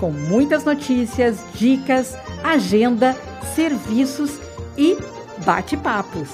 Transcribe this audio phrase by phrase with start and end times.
[0.00, 3.14] com muitas notícias, dicas, agenda,
[3.54, 4.40] serviços
[4.76, 4.96] e
[5.44, 6.28] bate-papos.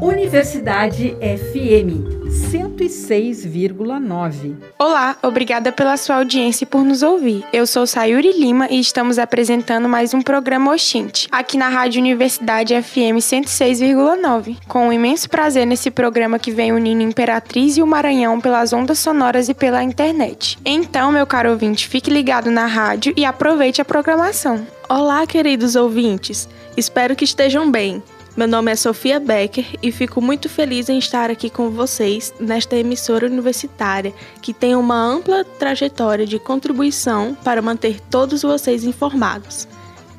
[0.00, 2.30] Universidade FM
[2.76, 4.54] 106,9.
[4.78, 7.42] Olá, obrigada pela sua audiência e por nos ouvir.
[7.50, 12.74] Eu sou Sayuri Lima e estamos apresentando mais um programa Oxinte, aqui na Rádio Universidade
[12.80, 14.58] FM 106,9.
[14.68, 18.98] Com um imenso prazer nesse programa que vem unindo Imperatriz e o Maranhão pelas ondas
[18.98, 20.58] sonoras e pela internet.
[20.64, 24.66] Então, meu caro ouvinte, fique ligado na rádio e aproveite a programação.
[24.88, 26.46] Olá, queridos ouvintes.
[26.76, 28.02] Espero que estejam bem.
[28.36, 32.76] Meu nome é Sofia Becker e fico muito feliz em estar aqui com vocês nesta
[32.76, 34.12] emissora universitária
[34.42, 39.66] que tem uma ampla trajetória de contribuição para manter todos vocês informados,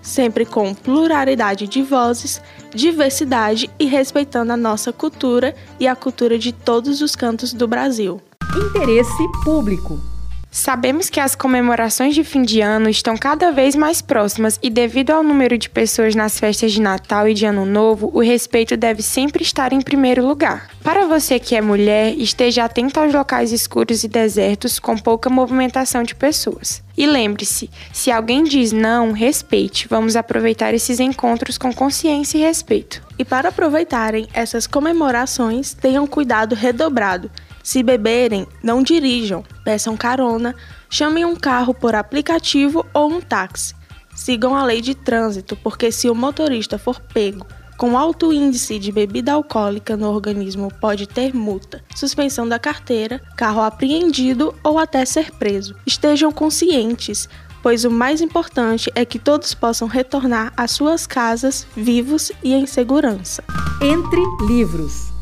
[0.01, 2.41] sempre com pluralidade de vozes,
[2.73, 8.19] diversidade e respeitando a nossa cultura e a cultura de todos os cantos do Brasil.
[8.55, 10.16] Interesse público.
[10.49, 15.11] Sabemos que as comemorações de fim de ano estão cada vez mais próximas e, devido
[15.11, 19.01] ao número de pessoas nas festas de Natal e de Ano Novo, o respeito deve
[19.01, 20.69] sempre estar em primeiro lugar.
[20.81, 26.01] Para você que é mulher, esteja atento aos locais escuros e desertos com pouca movimentação
[26.01, 26.81] de pessoas.
[26.97, 29.87] E lembre-se: se alguém diz não, respeite.
[29.87, 33.05] Vamos aproveitar esses encontros com consciência e respeito.
[33.19, 37.29] E para aproveitarem essas comemorações, tenham cuidado redobrado
[37.67, 40.55] se beberem, não dirijam, peçam carona,
[40.89, 43.75] chamem um carro por aplicativo ou um táxi.
[44.15, 47.45] Sigam a lei de trânsito, porque se o motorista for pego
[47.77, 53.61] com alto índice de bebida alcoólica no organismo, pode ter multa, suspensão da carteira, carro
[53.61, 55.75] apreendido ou até ser preso.
[55.85, 57.27] Estejam conscientes,
[57.61, 62.65] pois o mais importante é que todos possam retornar às suas casas vivos e em
[62.65, 63.43] segurança.
[63.81, 65.16] Entre livros.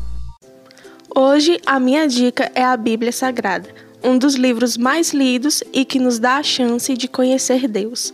[1.18, 3.70] Hoje a minha dica é a Bíblia Sagrada,
[4.04, 8.12] um dos livros mais lidos e que nos dá a chance de conhecer Deus.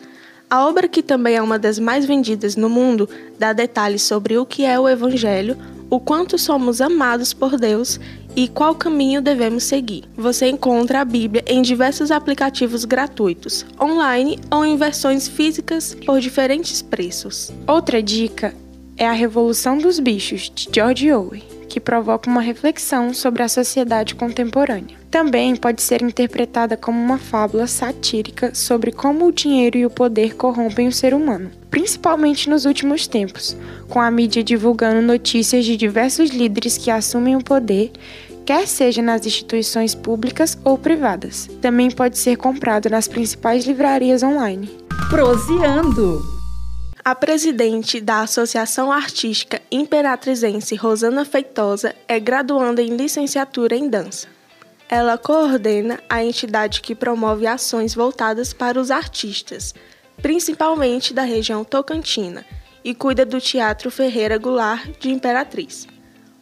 [0.48, 4.46] A obra, que também é uma das mais vendidas no mundo, dá detalhes sobre o
[4.46, 5.58] que é o Evangelho,
[5.90, 7.98] o quanto somos amados por Deus
[8.36, 10.04] e qual caminho devemos seguir.
[10.16, 16.80] Você encontra a Bíblia em diversos aplicativos gratuitos, online ou em versões físicas por diferentes
[16.80, 17.50] preços.
[17.66, 18.54] Outra dica
[18.96, 24.14] é A Revolução dos Bichos, de George Orwell que provoca uma reflexão sobre a sociedade
[24.14, 24.98] contemporânea.
[25.10, 30.34] Também pode ser interpretada como uma fábula satírica sobre como o dinheiro e o poder
[30.34, 33.56] corrompem o ser humano, principalmente nos últimos tempos,
[33.88, 37.90] com a mídia divulgando notícias de diversos líderes que assumem o poder
[38.44, 41.48] quer seja nas instituições públicas ou privadas.
[41.62, 44.68] Também pode ser comprado nas principais livrarias online.
[45.08, 46.41] Proseando!
[47.04, 54.28] A presidente da Associação Artística Imperatrizense Rosana Feitosa é graduanda em licenciatura em dança.
[54.88, 59.74] Ela coordena a entidade que promove ações voltadas para os artistas,
[60.22, 62.46] principalmente da região tocantina,
[62.84, 65.88] e cuida do Teatro Ferreira Goulart de Imperatriz.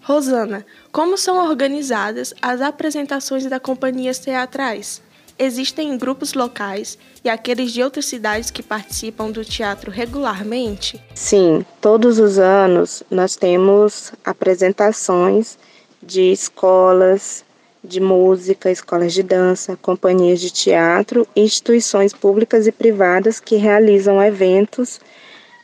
[0.03, 5.01] Rosana, como são organizadas as apresentações das companhias teatrais?
[5.43, 11.03] Existem grupos locais e aqueles de outras cidades que participam do teatro regularmente?
[11.15, 15.59] Sim, todos os anos nós temos apresentações
[16.03, 17.43] de escolas
[17.83, 25.01] de música, escolas de dança, companhias de teatro instituições públicas e privadas que realizam eventos,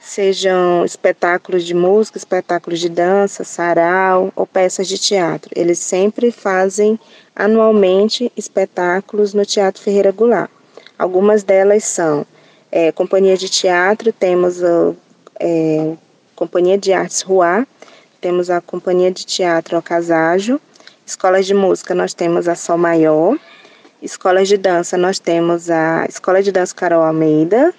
[0.07, 5.51] sejam espetáculos de música, espetáculos de dança, sarau ou peças de teatro.
[5.55, 6.99] Eles sempre fazem
[7.35, 10.49] anualmente espetáculos no Teatro Ferreira Goulart.
[10.97, 12.25] Algumas delas são
[12.71, 14.93] é, Companhia de Teatro, temos a
[15.41, 15.95] é,
[16.37, 17.67] Companhia de Artes Ruá,
[18.21, 20.61] temos a Companhia de Teatro Alcasajo,
[21.05, 23.37] Escolas de Música nós temos a Sol Maior,
[24.01, 27.75] Escolas de Dança nós temos a Escola de Dança Carol Almeida,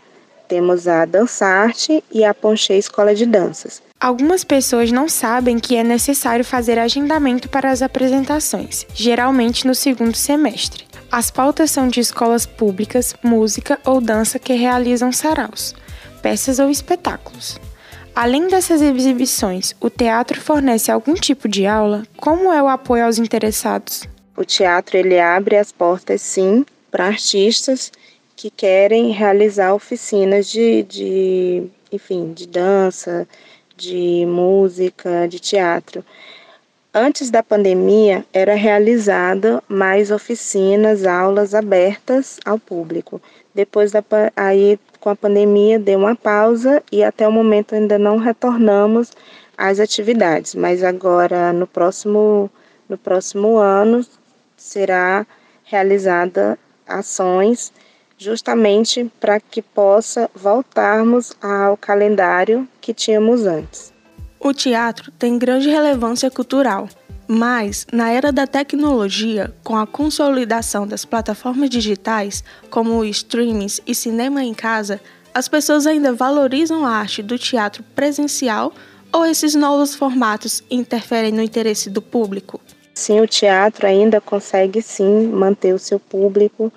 [0.47, 3.81] temos a Dançarte e a Ponche Escola de Danças.
[3.99, 10.15] Algumas pessoas não sabem que é necessário fazer agendamento para as apresentações, geralmente no segundo
[10.15, 10.85] semestre.
[11.11, 15.73] As pautas são de escolas públicas, música ou dança que realizam saraus,
[16.21, 17.59] peças ou espetáculos.
[18.15, 22.03] Além dessas exibições, o teatro fornece algum tipo de aula?
[22.17, 24.03] Como é o apoio aos interessados?
[24.35, 27.91] O teatro ele abre as portas sim para artistas
[28.37, 33.27] que querem realizar oficinas de, de enfim, de dança,
[33.75, 36.05] de música, de teatro.
[36.93, 43.19] Antes da pandemia, era realizada mais oficinas, aulas abertas ao público.
[43.55, 44.03] Depois da
[44.35, 49.11] aí com a pandemia deu uma pausa e até o momento ainda não retornamos
[49.57, 52.51] às atividades, mas agora no próximo
[52.87, 54.05] no próximo ano
[54.55, 55.25] será
[55.63, 56.57] realizada
[56.87, 57.73] ações
[58.17, 63.93] justamente para que possa voltarmos ao calendário que tínhamos antes.
[64.39, 66.89] O teatro tem grande relevância cultural,
[67.27, 74.43] mas na era da tecnologia, com a consolidação das plataformas digitais, como streamings e cinema
[74.43, 74.99] em casa,
[75.33, 78.73] as pessoas ainda valorizam a arte do teatro presencial
[79.11, 82.59] ou esses novos formatos interferem no interesse do público?
[82.93, 86.71] Sim, o teatro ainda consegue sim manter o seu público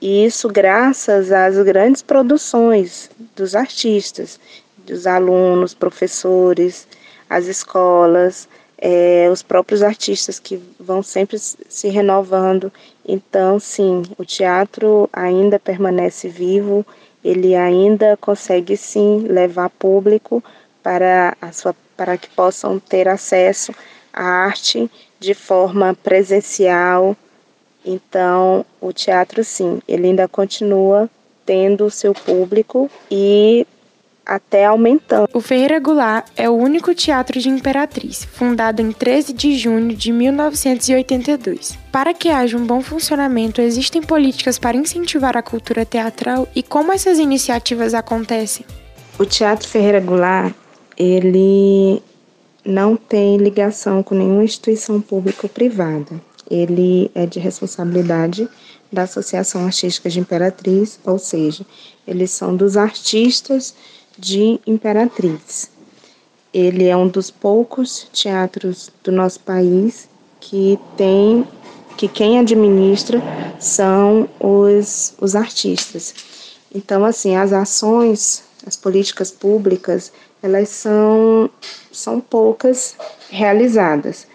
[0.00, 4.38] e isso graças às grandes produções dos artistas,
[4.78, 6.86] dos alunos, professores,
[7.28, 8.48] as escolas,
[8.78, 12.72] é, os próprios artistas que vão sempre se renovando.
[13.06, 16.84] Então, sim, o teatro ainda permanece vivo,
[17.24, 20.42] ele ainda consegue sim levar público
[20.82, 23.74] para, a sua, para que possam ter acesso
[24.12, 27.16] à arte de forma presencial,
[27.86, 31.08] então, o teatro, sim, ele ainda continua
[31.46, 33.64] tendo seu público e
[34.26, 35.28] até aumentando.
[35.32, 40.10] O Ferreira Goulart é o único teatro de Imperatriz, fundado em 13 de junho de
[40.10, 41.78] 1982.
[41.92, 46.92] Para que haja um bom funcionamento, existem políticas para incentivar a cultura teatral e como
[46.92, 48.66] essas iniciativas acontecem?
[49.16, 50.52] O Teatro Ferreira Goulart,
[50.98, 52.02] ele
[52.64, 58.48] não tem ligação com nenhuma instituição pública ou privada ele é de responsabilidade
[58.92, 61.66] da Associação Artística de Imperatriz, ou seja,
[62.06, 63.74] eles são dos artistas
[64.18, 65.70] de Imperatriz.
[66.52, 70.08] Ele é um dos poucos teatros do nosso país
[70.40, 71.46] que tem
[71.96, 73.22] que quem administra
[73.58, 76.14] são os, os artistas.
[76.74, 80.12] Então, assim, as ações, as políticas públicas,
[80.42, 81.48] elas são,
[81.90, 82.94] são poucas
[83.30, 84.26] realizadas.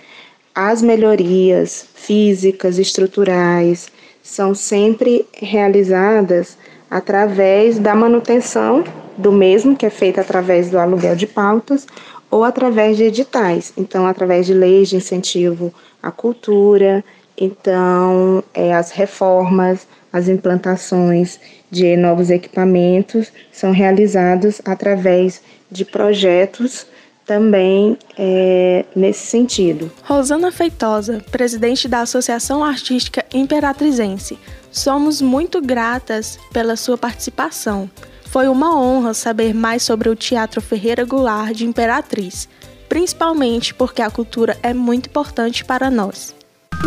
[0.53, 3.89] As melhorias físicas, estruturais,
[4.21, 6.57] são sempre realizadas
[6.89, 8.83] através da manutenção
[9.17, 11.87] do mesmo, que é feita através do aluguel de pautas,
[12.29, 17.03] ou através de editais, então, através de leis de incentivo à cultura,
[17.37, 21.39] então, é, as reformas, as implantações
[21.69, 26.85] de novos equipamentos são realizados através de projetos
[27.25, 29.91] também é, nesse sentido.
[30.03, 34.37] Rosana Feitosa, presidente da Associação Artística Imperatrizense,
[34.71, 37.89] somos muito gratas pela sua participação.
[38.25, 42.47] Foi uma honra saber mais sobre o Teatro Ferreira Goulart de Imperatriz,
[42.87, 46.33] principalmente porque a cultura é muito importante para nós.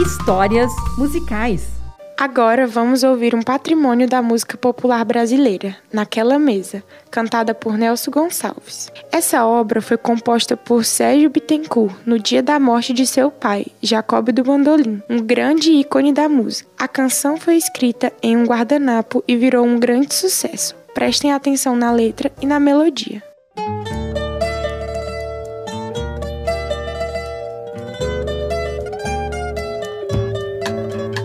[0.01, 1.74] Histórias musicais.
[2.17, 8.91] Agora vamos ouvir um patrimônio da música popular brasileira, Naquela Mesa, cantada por Nelson Gonçalves.
[9.11, 14.31] Essa obra foi composta por Sérgio Bittencourt no dia da morte de seu pai, Jacob
[14.31, 16.71] do Bandolim, um grande ícone da música.
[16.79, 20.77] A canção foi escrita em um guardanapo e virou um grande sucesso.
[20.95, 23.23] Prestem atenção na letra e na melodia.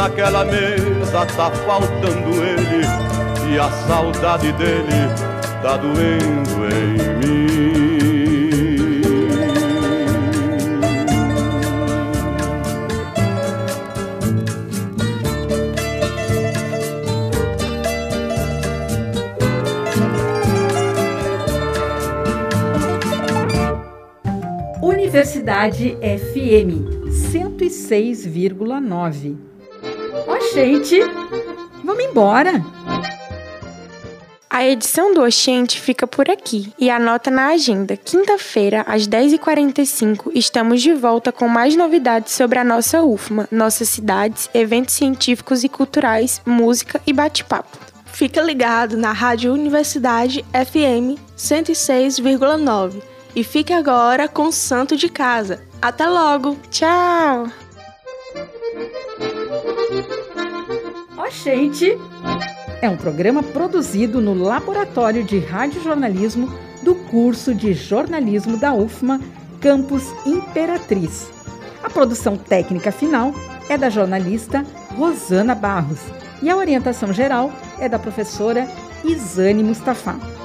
[0.00, 2.86] Naquela mesa tá faltando ele
[3.52, 5.08] e a saudade dele
[5.60, 7.48] tá doendo em mim.
[24.80, 29.57] Universidade FM 106,9.
[30.52, 30.98] Gente,
[31.84, 32.64] vamos embora!
[34.48, 37.96] A edição do Oxente fica por aqui e anota na agenda.
[37.96, 44.50] Quinta-feira, às 10h45, estamos de volta com mais novidades sobre a nossa UFMA, nossas cidades,
[44.52, 47.78] eventos científicos e culturais, música e bate-papo.
[48.06, 53.02] Fica ligado na Rádio Universidade FM 106,9
[53.36, 55.62] e fique agora com o Santo de Casa.
[55.80, 56.56] Até logo!
[56.70, 57.48] Tchau!
[61.28, 61.98] Oh, gente!
[62.80, 66.48] É um programa produzido no Laboratório de Radiojornalismo
[66.82, 69.20] do curso de jornalismo da UFMA,
[69.60, 71.28] Campus Imperatriz.
[71.84, 73.34] A produção técnica final
[73.68, 74.64] é da jornalista
[74.96, 76.00] Rosana Barros
[76.40, 78.66] e a orientação geral é da professora
[79.04, 80.37] Isane Mustafa.